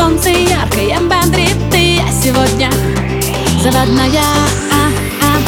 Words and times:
солнце 0.00 0.30
яркое 0.30 0.98
бодрит 1.00 1.74
я 1.74 2.10
сегодня 2.22 2.70
заводная. 3.62 4.22
А, 4.72 4.88
а. 5.22 5.38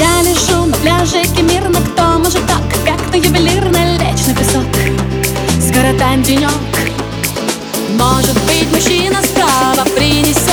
Я 0.00 0.28
лежу 0.28 0.64
на 0.66 0.76
пляжике 0.78 1.42
мирно, 1.42 1.78
кто 1.80 2.18
может 2.18 2.44
так? 2.48 2.62
Как 2.84 3.12
на 3.12 3.16
ювелирно 3.16 3.96
лечь 3.98 4.26
на 4.26 4.34
песок. 4.34 4.64
Скоротаем 5.60 6.22
денек 6.24 6.50
Может 7.90 8.34
быть 8.44 8.68
мужчина 8.72 9.22
справа 9.22 9.88
принесет 9.94 10.51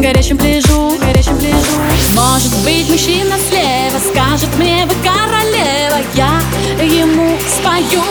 горячем 0.00 0.38
пляжу, 0.38 0.98
горячем 1.00 1.38
пляжу. 1.38 1.78
Может 2.14 2.52
быть 2.64 2.88
мужчина 2.88 3.36
слева 3.48 3.98
скажет 4.10 4.48
мне 4.58 4.86
вы 4.86 4.94
королева 5.02 5.98
Я 6.14 6.40
ему 6.82 7.38
спою 7.46 8.02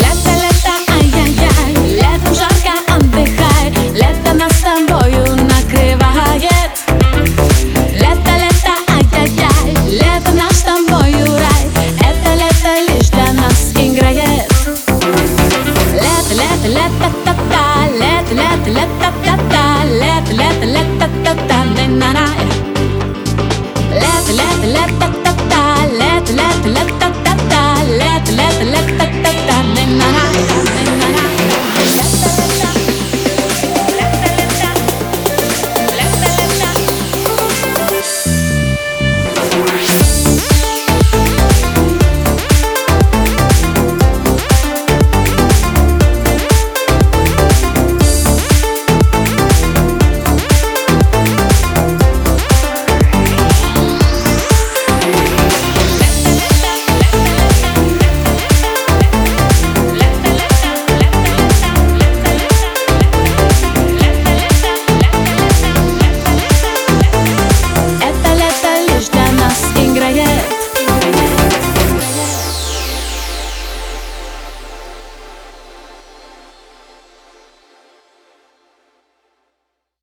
Лето, 0.00 0.30